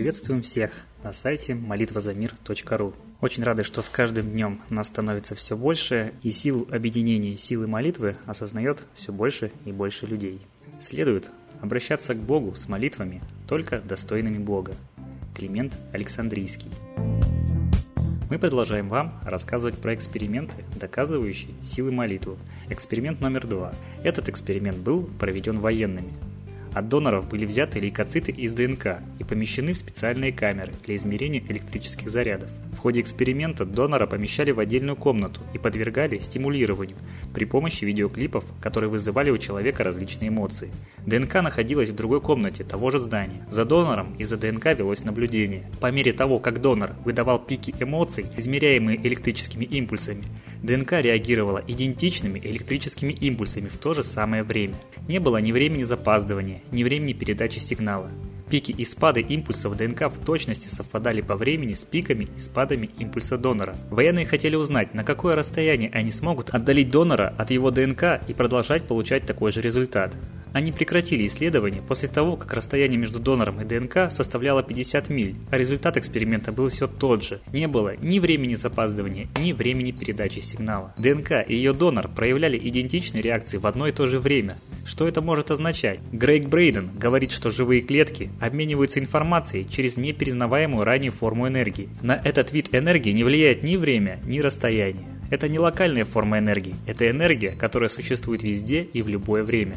Приветствуем 0.00 0.40
всех 0.40 0.80
на 1.04 1.12
сайте 1.12 1.54
молитвазамир.ру. 1.54 2.94
Очень 3.20 3.42
рады, 3.42 3.64
что 3.64 3.82
с 3.82 3.90
каждым 3.90 4.30
днем 4.30 4.62
нас 4.70 4.86
становится 4.86 5.34
все 5.34 5.58
больше, 5.58 6.14
и 6.22 6.30
силу 6.30 6.66
объединения 6.70 7.36
силы 7.36 7.66
молитвы 7.66 8.16
осознает 8.24 8.78
все 8.94 9.12
больше 9.12 9.52
и 9.66 9.72
больше 9.72 10.06
людей. 10.06 10.40
Следует 10.80 11.30
обращаться 11.60 12.14
к 12.14 12.16
Богу 12.16 12.54
с 12.54 12.66
молитвами 12.66 13.20
только 13.46 13.80
достойными 13.80 14.38
Бога. 14.38 14.74
Климент 15.34 15.76
Александрийский. 15.92 16.70
Мы 18.30 18.38
продолжаем 18.38 18.88
вам 18.88 19.20
рассказывать 19.26 19.76
про 19.76 19.94
эксперименты, 19.94 20.64
доказывающие 20.76 21.52
силы 21.62 21.92
молитвы. 21.92 22.38
Эксперимент 22.70 23.20
номер 23.20 23.46
два. 23.46 23.74
Этот 24.02 24.30
эксперимент 24.30 24.78
был 24.78 25.02
проведен 25.18 25.60
военными– 25.60 26.14
от 26.74 26.88
доноров 26.88 27.28
были 27.28 27.44
взяты 27.44 27.80
лейкоциты 27.80 28.32
из 28.32 28.52
ДНК 28.52 28.98
и 29.18 29.24
помещены 29.24 29.72
в 29.72 29.76
специальные 29.76 30.32
камеры 30.32 30.72
для 30.84 30.96
измерения 30.96 31.40
электрических 31.40 32.10
зарядов. 32.10 32.50
В 32.72 32.78
ходе 32.78 33.00
эксперимента 33.00 33.64
донора 33.64 34.06
помещали 34.06 34.52
в 34.52 34.60
отдельную 34.60 34.96
комнату 34.96 35.40
и 35.52 35.58
подвергали 35.58 36.18
стимулированию 36.18 36.96
при 37.34 37.44
помощи 37.44 37.84
видеоклипов, 37.84 38.44
которые 38.60 38.90
вызывали 38.90 39.30
у 39.30 39.38
человека 39.38 39.84
различные 39.84 40.28
эмоции. 40.28 40.70
ДНК 41.06 41.42
находилась 41.42 41.90
в 41.90 41.94
другой 41.94 42.20
комнате 42.20 42.64
того 42.64 42.90
же 42.90 42.98
здания. 42.98 43.46
За 43.50 43.64
донором 43.64 44.14
из-за 44.18 44.36
ДНК 44.36 44.66
велось 44.66 45.04
наблюдение. 45.04 45.64
По 45.80 45.90
мере 45.90 46.12
того, 46.12 46.38
как 46.38 46.60
донор 46.60 46.92
выдавал 47.04 47.38
пики 47.38 47.74
эмоций, 47.78 48.26
измеряемые 48.36 48.98
электрическими 49.06 49.64
импульсами, 49.64 50.24
ДНК 50.62 50.92
реагировала 50.92 51.62
идентичными 51.66 52.38
электрическими 52.38 53.12
импульсами 53.12 53.68
в 53.68 53.78
то 53.78 53.94
же 53.94 54.02
самое 54.04 54.42
время. 54.42 54.76
Не 55.08 55.18
было 55.18 55.38
ни 55.38 55.52
времени 55.52 55.82
запаздывания, 55.82 56.62
ни 56.70 56.84
времени 56.84 57.12
передачи 57.12 57.58
сигнала. 57.58 58.10
Пики 58.50 58.72
и 58.72 58.84
спады 58.84 59.20
импульсов 59.20 59.76
ДНК 59.76 60.08
в 60.08 60.18
точности 60.18 60.66
совпадали 60.66 61.20
по 61.20 61.36
времени 61.36 61.74
с 61.74 61.84
пиками 61.84 62.28
и 62.36 62.40
спадами 62.40 62.90
импульса 62.98 63.38
донора. 63.38 63.76
Военные 63.90 64.26
хотели 64.26 64.56
узнать, 64.56 64.92
на 64.92 65.04
какое 65.04 65.36
расстояние 65.36 65.90
они 65.92 66.10
смогут 66.10 66.50
отдалить 66.50 66.90
донора 66.90 67.32
от 67.38 67.52
его 67.52 67.70
ДНК 67.70 68.20
и 68.26 68.34
продолжать 68.34 68.82
получать 68.82 69.24
такой 69.24 69.52
же 69.52 69.60
результат. 69.60 70.16
Они 70.52 70.72
прекратили 70.72 71.26
исследование 71.26 71.82
после 71.82 72.08
того, 72.08 72.36
как 72.36 72.52
расстояние 72.54 72.98
между 72.98 73.18
донором 73.18 73.60
и 73.60 73.64
ДНК 73.64 74.10
составляло 74.10 74.62
50 74.62 75.08
миль, 75.08 75.36
а 75.50 75.56
результат 75.56 75.96
эксперимента 75.96 76.52
был 76.52 76.68
все 76.68 76.86
тот 76.86 77.22
же. 77.22 77.40
Не 77.52 77.68
было 77.68 77.96
ни 77.96 78.18
времени 78.18 78.54
запаздывания, 78.54 79.28
ни 79.40 79.52
времени 79.52 79.92
передачи 79.92 80.40
сигнала. 80.40 80.92
ДНК 80.98 81.44
и 81.46 81.54
ее 81.54 81.72
донор 81.72 82.08
проявляли 82.08 82.58
идентичные 82.58 83.22
реакции 83.22 83.58
в 83.58 83.66
одно 83.66 83.86
и 83.86 83.92
то 83.92 84.06
же 84.06 84.18
время. 84.18 84.56
Что 84.84 85.06
это 85.06 85.22
может 85.22 85.50
означать? 85.50 86.00
Грейг 86.12 86.48
Брейден 86.48 86.90
говорит, 86.98 87.30
что 87.30 87.50
живые 87.50 87.82
клетки 87.82 88.30
обмениваются 88.40 88.98
информацией 88.98 89.68
через 89.70 89.96
неперезнаваемую 89.96 90.84
ранее 90.84 91.10
форму 91.10 91.46
энергии. 91.46 91.88
На 92.02 92.20
этот 92.24 92.52
вид 92.52 92.74
энергии 92.74 93.10
не 93.12 93.22
влияет 93.22 93.62
ни 93.62 93.76
время, 93.76 94.20
ни 94.24 94.40
расстояние. 94.40 95.06
Это 95.30 95.48
не 95.48 95.60
локальная 95.60 96.04
форма 96.04 96.38
энергии, 96.38 96.74
это 96.86 97.08
энергия, 97.08 97.52
которая 97.52 97.88
существует 97.88 98.42
везде 98.42 98.82
и 98.82 99.00
в 99.00 99.08
любое 99.08 99.44
время. 99.44 99.76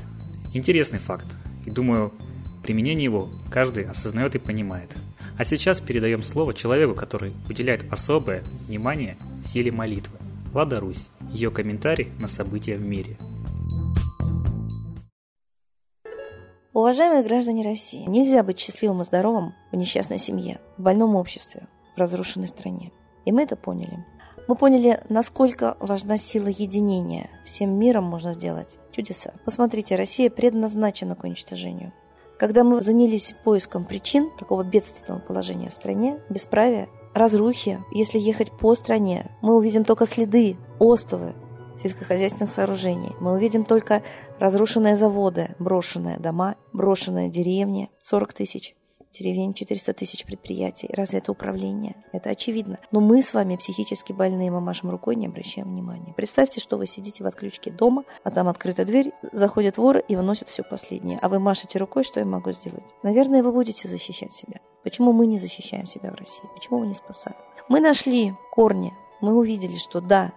Интересный 0.53 0.99
факт, 0.99 1.25
и 1.65 1.71
думаю, 1.71 2.13
применение 2.61 3.05
его 3.05 3.29
каждый 3.49 3.85
осознает 3.85 4.35
и 4.35 4.39
понимает. 4.39 4.95
А 5.37 5.43
сейчас 5.43 5.81
передаем 5.81 6.21
слово 6.21 6.53
человеку, 6.53 6.93
который 6.93 7.33
уделяет 7.49 7.91
особое 7.91 8.43
внимание 8.67 9.17
силе 9.43 9.71
молитвы. 9.71 10.19
Лада 10.53 10.79
Русь. 10.79 11.07
Ее 11.31 11.49
комментарий 11.49 12.09
на 12.19 12.27
события 12.27 12.77
в 12.77 12.81
мире. 12.81 13.17
Уважаемые 16.73 17.23
граждане 17.23 17.63
России, 17.63 18.05
нельзя 18.07 18.43
быть 18.43 18.59
счастливым 18.59 19.01
и 19.01 19.05
здоровым 19.05 19.53
в 19.71 19.75
несчастной 19.75 20.19
семье, 20.19 20.59
в 20.77 20.81
больном 20.83 21.15
обществе, 21.15 21.67
в 21.95 21.99
разрушенной 21.99 22.47
стране. 22.47 22.91
И 23.25 23.31
мы 23.31 23.43
это 23.43 23.55
поняли. 23.55 24.05
Мы 24.48 24.55
поняли, 24.55 25.02
насколько 25.08 25.77
важна 25.80 26.17
сила 26.17 26.48
единения. 26.48 27.30
Всем 27.45 27.77
миром 27.80 28.04
можно 28.04 28.33
сделать 28.33 28.77
чудеса. 28.92 29.33
Посмотрите, 29.45 29.95
Россия 29.95 30.30
предназначена 30.30 31.15
к 31.15 31.23
уничтожению. 31.23 31.93
Когда 32.37 32.65
мы 32.65 32.81
занялись 32.81 33.36
поиском 33.45 33.86
причин 33.86 34.30
такого 34.37 34.64
бедственного 34.64 35.21
положения 35.21 35.70
в 35.70 35.73
стране, 35.73 36.20
бесправия, 36.30 36.89
разрухи, 37.14 37.80
если 37.93 38.20
ехать 38.20 38.52
по 38.52 38.76
стране, 38.76 39.31
мы 39.42 39.55
увидим 39.55 39.86
только 39.86 40.05
следы, 40.05 40.58
остовы 40.77 41.36
сельскохозяйственных 41.81 42.52
сооружений. 42.52 43.15
Мы 43.21 43.33
увидим 43.33 43.64
только 43.64 44.04
разрушенные 44.39 44.98
заводы, 44.98 45.55
брошенные 45.58 46.20
дома, 46.20 46.55
брошенные 46.73 47.30
деревни, 47.30 47.89
40 48.02 48.33
тысяч 48.33 48.75
деревень, 49.13 49.53
400 49.53 49.93
тысяч 49.93 50.25
предприятий. 50.25 50.89
Разве 50.91 51.19
это 51.19 51.31
управление? 51.31 51.95
Это 52.11 52.31
очевидно. 52.31 52.79
Но 52.91 52.99
мы 52.99 53.21
с 53.21 53.33
вами 53.33 53.55
психически 53.55 54.11
больные, 54.11 54.51
мы 54.51 54.59
машем 54.59 54.89
рукой, 54.89 55.15
не 55.15 55.27
обращаем 55.27 55.69
внимания. 55.69 56.13
Представьте, 56.17 56.59
что 56.59 56.77
вы 56.77 56.85
сидите 56.85 57.23
в 57.23 57.27
отключке 57.27 57.71
дома, 57.71 58.03
а 58.23 58.31
там 58.31 58.47
открыта 58.47 58.85
дверь, 58.85 59.11
заходят 59.31 59.77
воры 59.77 60.03
и 60.07 60.15
выносят 60.15 60.49
все 60.49 60.63
последнее. 60.63 61.19
А 61.21 61.29
вы 61.29 61.39
машете 61.39 61.79
рукой, 61.79 62.03
что 62.03 62.19
я 62.19 62.25
могу 62.25 62.51
сделать? 62.51 62.95
Наверное, 63.03 63.43
вы 63.43 63.51
будете 63.51 63.87
защищать 63.87 64.33
себя. 64.33 64.59
Почему 64.83 65.13
мы 65.13 65.27
не 65.27 65.39
защищаем 65.39 65.85
себя 65.85 66.11
в 66.11 66.15
России? 66.15 66.43
Почему 66.53 66.80
мы 66.80 66.87
не 66.87 66.93
спасаем? 66.93 67.37
Мы 67.69 67.80
нашли 67.80 68.33
корни. 68.51 68.93
Мы 69.21 69.33
увидели, 69.37 69.77
что 69.77 70.01
да, 70.01 70.33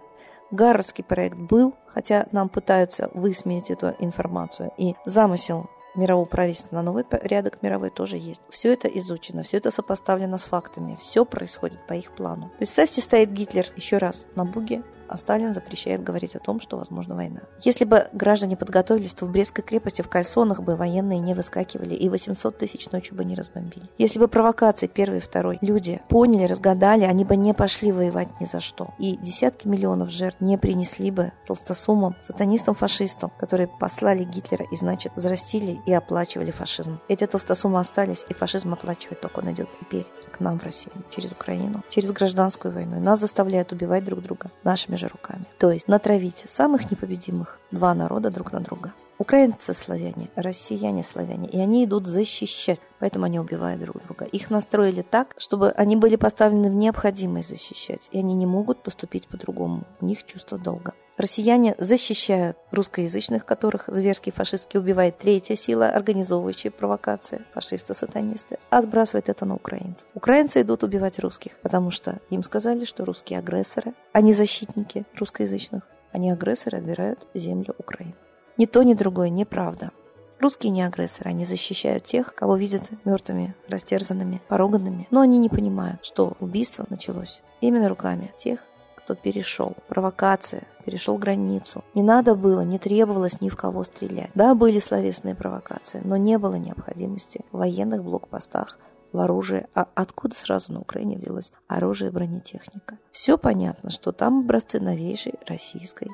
Гарвардский 0.51 1.03
проект 1.03 1.37
был, 1.37 1.73
хотя 1.87 2.27
нам 2.31 2.47
пытаются 2.47 3.09
высмеять 3.13 3.69
эту 3.69 3.95
информацию. 3.99 4.71
И 4.77 4.95
замысел 5.05 5.69
мирового 5.97 6.25
правительства 6.25 6.75
на 6.75 6.83
новый 6.83 7.03
порядок 7.03 7.61
мировой 7.61 7.89
тоже 7.89 8.17
есть. 8.17 8.41
Все 8.49 8.73
это 8.73 8.87
изучено, 8.87 9.43
все 9.43 9.57
это 9.57 9.71
сопоставлено 9.71 10.37
с 10.37 10.43
фактами, 10.43 10.97
все 11.01 11.25
происходит 11.25 11.85
по 11.87 11.93
их 11.93 12.11
плану. 12.11 12.51
Представьте, 12.57 13.01
стоит 13.01 13.31
Гитлер 13.31 13.67
еще 13.75 13.97
раз 13.97 14.27
на 14.35 14.45
Буге, 14.45 14.83
а 15.07 15.17
Сталин 15.17 15.53
запрещает 15.53 16.03
говорить 16.03 16.35
о 16.35 16.39
том, 16.39 16.59
что 16.59 16.77
возможна 16.77 17.15
война. 17.15 17.41
Если 17.61 17.85
бы 17.85 18.07
граждане 18.13 18.57
подготовились, 18.57 19.13
то 19.13 19.25
в 19.25 19.31
Брестской 19.31 19.63
крепости 19.63 20.01
в 20.01 20.09
кальсонах 20.09 20.61
бы 20.61 20.75
военные 20.75 21.19
не 21.19 21.33
выскакивали 21.33 21.95
и 21.95 22.09
800 22.09 22.57
тысяч 22.57 22.91
ночью 22.91 23.15
бы 23.15 23.25
не 23.25 23.35
разбомбили. 23.35 23.85
Если 23.97 24.19
бы 24.19 24.27
провокации 24.27 24.87
первый 24.87 25.17
и 25.17 25.21
второй 25.21 25.57
люди 25.61 26.01
поняли, 26.09 26.45
разгадали, 26.45 27.03
они 27.03 27.23
бы 27.23 27.35
не 27.35 27.53
пошли 27.53 27.91
воевать 27.91 28.27
ни 28.39 28.45
за 28.45 28.59
что. 28.59 28.93
И 28.99 29.17
десятки 29.17 29.67
миллионов 29.67 30.09
жертв 30.09 30.41
не 30.41 30.57
принесли 30.57 31.11
бы 31.11 31.31
толстосумам, 31.45 32.15
сатанистам, 32.21 32.75
фашистам, 32.75 33.31
которые 33.37 33.67
послали 33.67 34.23
Гитлера 34.23 34.65
и, 34.71 34.75
значит, 34.75 35.13
взрастили 35.15 35.79
и 35.85 35.93
оплачивали 35.93 36.51
фашизм. 36.51 36.99
Эти 37.07 37.25
толстосумы 37.25 37.79
остались, 37.79 38.25
и 38.27 38.33
фашизм 38.33 38.73
оплачивает 38.73 39.21
только 39.21 39.39
он 39.39 39.51
идет 39.51 39.69
теперь 39.79 40.05
к 40.31 40.39
нам 40.39 40.59
в 40.59 40.63
Россию, 40.63 40.93
через 41.09 41.31
Украину, 41.31 41.83
через 41.89 42.11
гражданскую 42.11 42.73
войну. 42.73 42.97
И 42.97 42.99
нас 42.99 43.19
заставляют 43.19 43.71
убивать 43.71 44.03
друг 44.03 44.21
друга 44.21 44.51
нашими 44.63 44.96
же 44.97 45.07
руками. 45.07 45.45
То 45.59 45.71
есть 45.71 45.87
натравите 45.87 46.47
самых 46.47 46.91
непобедимых 46.91 47.59
два 47.71 47.93
народа 47.93 48.29
друг 48.29 48.51
на 48.51 48.59
друга. 48.59 48.93
Украинцы 49.19 49.73
славяне, 49.73 50.29
россияне 50.35 51.03
славяне, 51.03 51.49
и 51.49 51.59
они 51.59 51.85
идут 51.85 52.05
защищать, 52.05 52.79
поэтому 52.99 53.25
они 53.25 53.39
убивают 53.39 53.81
друг 53.81 54.03
друга. 54.03 54.25
Их 54.25 54.51
настроили 54.51 55.01
так, 55.01 55.33
чтобы 55.37 55.71
они 55.71 55.95
были 55.95 56.17
поставлены 56.17 56.69
в 56.69 56.75
необходимость 56.75 57.49
защищать, 57.49 58.09
и 58.11 58.19
они 58.19 58.35
не 58.35 58.45
могут 58.45 58.83
поступить 58.83 59.27
по-другому. 59.27 59.83
У 60.01 60.05
них 60.05 60.23
чувство 60.25 60.59
долга. 60.59 60.93
Россияне 61.17 61.75
защищают 61.79 62.57
русскоязычных, 62.69 63.43
которых 63.43 63.85
зверски 63.87 64.29
фашистски 64.29 64.77
убивает 64.77 65.17
третья 65.17 65.55
сила, 65.55 65.89
организовывающая 65.89 66.69
провокации, 66.69 67.41
фашисты-сатанисты, 67.55 68.59
а 68.69 68.83
сбрасывает 68.83 69.27
это 69.27 69.45
на 69.45 69.55
украинцев. 69.55 70.07
Украинцы 70.13 70.61
идут 70.61 70.83
убивать 70.83 71.17
русских, 71.17 71.57
потому 71.63 71.89
что 71.89 72.19
им 72.29 72.43
сказали, 72.43 72.85
что 72.85 73.03
русские 73.03 73.39
агрессоры, 73.39 73.95
а 74.13 74.21
не 74.21 74.31
защитники 74.31 75.05
русскоязычных. 75.15 75.81
Они 76.11 76.29
агрессоры 76.29 76.77
отбирают 76.77 77.25
землю 77.33 77.73
Украины. 77.79 78.13
Ни 78.57 78.67
то, 78.67 78.83
ни 78.83 78.93
другое 78.93 79.29
неправда. 79.29 79.91
Русские 80.39 80.69
не 80.69 80.83
агрессоры, 80.83 81.31
они 81.31 81.45
защищают 81.45 82.05
тех, 82.05 82.35
кого 82.35 82.57
видят 82.57 82.83
мертвыми, 83.05 83.55
растерзанными, 83.67 84.39
пороганными. 84.47 85.07
Но 85.09 85.21
они 85.21 85.39
не 85.39 85.49
понимают, 85.49 86.05
что 86.05 86.37
убийство 86.39 86.85
началось 86.89 87.41
именно 87.59 87.89
руками 87.89 88.33
тех, 88.37 88.59
кто 89.07 89.15
перешел. 89.15 89.73
Провокация, 89.87 90.63
перешел 90.83 91.17
границу. 91.17 91.81
Не 91.93 92.03
надо 92.03 92.35
было, 92.35 92.59
не 92.61 92.77
требовалось 92.77 93.39
ни 93.39 93.47
в 93.47 93.55
кого 93.55 93.85
стрелять. 93.85 94.31
Да, 94.35 94.53
были 94.53 94.79
словесные 94.79 95.33
провокации, 95.33 96.01
но 96.03 96.17
не 96.17 96.37
было 96.37 96.55
необходимости 96.55 97.45
в 97.53 97.59
военных 97.59 98.03
блокпостах, 98.03 98.77
в 99.13 99.19
оружии. 99.19 99.65
А 99.73 99.87
откуда 99.95 100.35
сразу 100.35 100.73
на 100.73 100.81
Украине 100.81 101.15
взялось 101.15 101.53
оружие 101.69 102.09
и 102.09 102.13
бронетехника? 102.13 102.97
Все 103.13 103.37
понятно, 103.37 103.91
что 103.91 104.11
там 104.11 104.41
образцы 104.41 104.81
новейшей 104.81 105.35
российской 105.47 106.09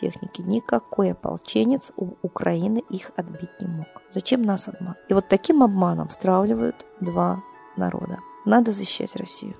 техники. 0.00 0.40
Никакой 0.40 1.12
ополченец 1.12 1.92
у 1.98 2.14
Украины 2.22 2.82
их 2.88 3.10
отбить 3.16 3.60
не 3.60 3.66
мог. 3.66 3.88
Зачем 4.10 4.40
нас 4.40 4.68
обман? 4.68 4.94
И 5.10 5.12
вот 5.12 5.28
таким 5.28 5.62
обманом 5.62 6.08
стравливают 6.08 6.86
два 7.00 7.42
народа. 7.76 8.20
Надо 8.46 8.72
защищать 8.72 9.14
Россию. 9.16 9.54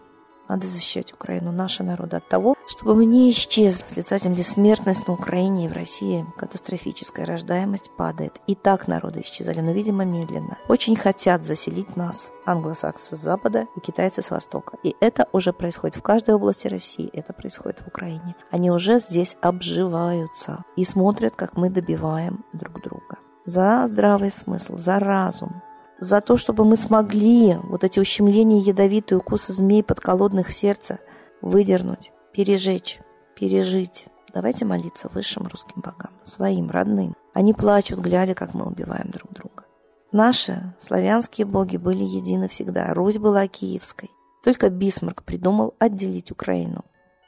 Надо 0.49 0.67
защищать 0.67 1.13
Украину, 1.13 1.53
наши 1.53 1.83
народы 1.83 2.17
от 2.17 2.29
того, 2.29 2.55
чтобы 2.69 2.95
мы 2.95 3.07
не 3.07 3.31
исчезли 3.31 3.85
с 3.87 3.97
лица 3.97 4.19
земли. 4.19 4.43
Смертность 4.43 5.07
на 5.07 5.15
Украине 5.15 5.67
и 5.67 5.69
в 5.69 5.73
России 5.73 6.27
катастрофическая, 6.37 7.27
рождаемость 7.27 7.91
падает. 7.97 8.41
И 8.47 8.55
так 8.55 8.89
народы 8.89 9.21
исчезали, 9.21 9.61
но, 9.61 9.73
видимо, 9.73 10.05
медленно. 10.05 10.59
Очень 10.69 10.97
хотят 10.97 11.47
заселить 11.47 11.97
нас 11.97 12.33
англосаксы 12.45 13.17
с 13.17 13.21
запада 13.21 13.67
и 13.77 13.81
китайцы 13.81 14.23
с 14.23 14.31
востока. 14.31 14.79
И 14.83 14.97
это 15.01 15.29
уже 15.33 15.53
происходит 15.53 15.97
в 15.97 16.03
каждой 16.03 16.35
области 16.35 16.67
России, 16.67 17.11
это 17.13 17.33
происходит 17.33 17.81
в 17.81 17.89
Украине. 17.89 18.35
Они 18.51 18.71
уже 18.71 18.99
здесь 18.99 19.37
обживаются 19.41 20.65
и 20.77 20.85
смотрят, 20.85 21.35
как 21.37 21.57
мы 21.57 21.71
добиваем 21.71 22.45
друг 22.53 22.83
друга. 22.83 23.19
За 23.45 23.87
здравый 23.87 24.31
смысл, 24.31 24.77
за 24.77 24.99
разум, 24.99 25.63
за 25.99 26.21
то, 26.21 26.37
чтобы 26.37 26.65
мы 26.65 26.77
смогли 26.77 27.57
вот 27.65 27.85
эти 27.85 27.99
ущемления, 27.99 28.61
ядовитые 28.61 29.19
укусы 29.19 29.53
змей 29.53 29.83
подколодных 29.83 30.49
в 30.49 30.55
сердце 30.55 30.99
выдернуть, 31.43 32.13
пережечь, 32.33 33.01
пережить. 33.35 34.07
Давайте 34.33 34.65
молиться 34.65 35.09
высшим 35.13 35.47
русским 35.47 35.81
богам, 35.81 36.13
своим, 36.23 36.71
родным. 36.71 37.15
Они 37.35 37.55
плачут, 37.55 38.01
глядя, 38.01 38.35
как 38.35 38.55
мы 38.55 38.67
убиваем 38.67 39.11
друг 39.11 39.33
друга. 39.33 39.65
Наши 40.13 40.75
славянские 40.81 41.47
боги 41.47 41.77
были 41.77 42.05
едины 42.05 42.49
всегда. 42.49 42.95
Русь 42.95 43.19
была 43.19 43.47
киевской. 43.47 44.11
Только 44.43 44.71
Бисмарк 44.71 45.23
придумал 45.23 45.75
отделить 45.79 46.31
Украину, 46.31 46.85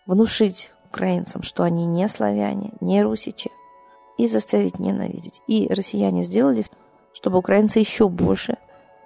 внушить 0.06 0.72
украинцам, 0.86 1.42
что 1.42 1.62
они 1.62 1.86
не 1.86 2.08
славяне, 2.08 2.72
не 2.80 3.02
русичи, 3.02 3.50
и 4.16 4.26
заставить 4.26 4.78
ненавидеть. 4.78 5.40
И 5.46 5.68
россияне 5.68 6.22
сделали 6.22 6.64
чтобы 7.14 7.38
украинцы 7.38 7.78
еще 7.78 8.08
больше 8.08 8.56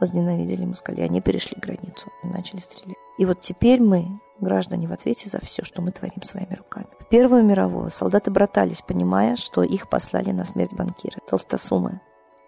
возненавидели 0.00 0.64
москалей. 0.64 1.04
Они 1.04 1.20
перешли 1.20 1.56
границу 1.60 2.10
и 2.22 2.26
начали 2.26 2.60
стрелять. 2.60 2.96
И 3.18 3.24
вот 3.24 3.40
теперь 3.40 3.80
мы, 3.80 4.20
граждане, 4.40 4.88
в 4.88 4.92
ответе 4.92 5.28
за 5.28 5.40
все, 5.40 5.64
что 5.64 5.82
мы 5.82 5.92
творим 5.92 6.22
своими 6.22 6.54
руками. 6.54 6.86
В 7.00 7.08
Первую 7.08 7.44
мировую 7.44 7.90
солдаты 7.90 8.30
братались, 8.30 8.82
понимая, 8.82 9.36
что 9.36 9.62
их 9.62 9.88
послали 9.88 10.30
на 10.30 10.44
смерть 10.44 10.74
банкиры, 10.74 11.18
толстосумы, 11.28 12.00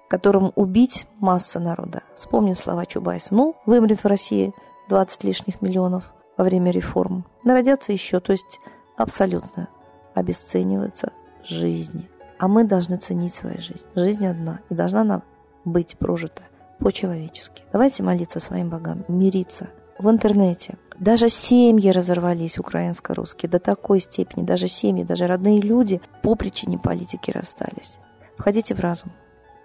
которым 0.09 0.53
убить 0.57 1.07
масса 1.19 1.61
народа. 1.61 2.03
Вспомним 2.17 2.57
слова 2.57 2.85
Чубайса. 2.87 3.35
Ну, 3.35 3.57
вымрет 3.65 4.03
в 4.03 4.07
России 4.07 4.53
20 4.89 5.25
лишних 5.25 5.63
миллионов 5.63 6.13
во 6.37 6.45
время 6.45 6.71
реформ. 6.71 7.25
Народятся 7.45 7.93
еще, 7.93 8.21
то 8.21 8.33
есть 8.33 8.61
абсолютно 8.97 9.69
обесцениваются 10.15 11.13
жизни. 11.45 12.09
А 12.39 12.49
мы 12.49 12.65
должны 12.65 12.97
ценить 12.99 13.35
свою 13.35 13.61
жизнь. 13.61 13.87
Жизнь 13.95 14.27
одна, 14.27 14.61
и 14.69 14.75
должна 14.75 15.05
нам 15.05 15.23
быть 15.67 15.99
прожито 15.99 16.43
по-человечески. 16.79 17.65
Давайте 17.73 18.03
молиться 18.03 18.41
своим 18.41 18.71
богам, 18.71 19.05
мириться. 19.09 19.69
В 19.99 20.09
интернете 20.09 20.77
даже 20.99 21.29
семьи 21.29 21.91
разорвались 21.91 22.59
украинско-русские 22.59 23.51
до 23.51 23.59
такой 23.59 24.01
степени, 24.01 24.45
даже 24.45 24.69
семьи, 24.69 25.05
даже 25.05 25.27
родные 25.27 25.61
люди 25.61 26.01
по 26.23 26.35
причине 26.35 26.79
политики 26.79 27.31
расстались. 27.31 27.99
Входите 28.39 28.75
в 28.75 28.81
разум, 28.81 29.13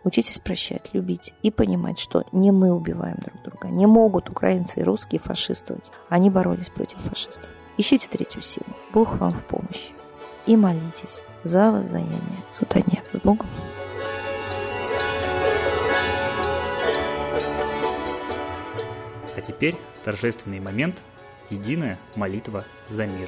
учитесь 0.03 0.39
прощать, 0.39 0.93
любить 0.93 1.33
и 1.43 1.51
понимать, 1.51 1.99
что 1.99 2.23
не 2.31 2.51
мы 2.51 2.73
убиваем 2.73 3.17
друг 3.17 3.41
друга. 3.43 3.67
Не 3.67 3.85
могут 3.85 4.29
украинцы 4.29 4.79
и 4.79 4.83
русские 4.83 5.19
фашистовать. 5.19 5.91
Они 6.09 6.29
боролись 6.29 6.69
против 6.69 6.99
фашистов. 6.99 7.49
Ищите 7.77 8.07
третью 8.07 8.41
силу. 8.41 8.67
Бог 8.93 9.17
вам 9.17 9.31
в 9.31 9.43
помощь. 9.45 9.91
И 10.45 10.55
молитесь 10.55 11.19
за 11.43 11.71
воздаяние 11.71 12.19
сатане. 12.49 13.03
С 13.13 13.19
Богом! 13.19 13.47
А 19.41 19.43
теперь 19.43 19.75
торжественный 20.03 20.59
момент– 20.59 21.01
единая 21.49 21.97
молитва 22.15 22.63
за 22.87 23.07
мир. 23.07 23.27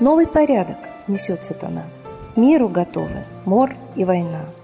Новый 0.00 0.26
порядок 0.26 0.76
несет 1.08 1.42
сатана. 1.44 1.84
Миру 2.36 2.68
готовы 2.68 3.24
мор 3.46 3.72
и 3.96 4.04
война– 4.04 4.44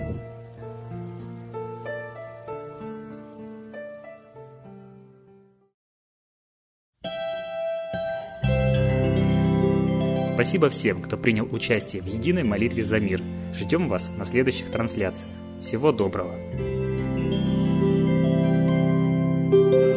Спасибо 10.41 10.69
всем, 10.69 11.03
кто 11.03 11.17
принял 11.17 11.47
участие 11.51 12.01
в 12.01 12.07
единой 12.07 12.41
молитве 12.41 12.83
за 12.83 12.99
мир. 12.99 13.21
Ждем 13.53 13.87
вас 13.87 14.11
на 14.17 14.25
следующих 14.25 14.71
трансляциях. 14.71 15.31
Всего 15.59 15.91
доброго! 15.91 16.35
thank 19.51 19.73
you 19.73 19.90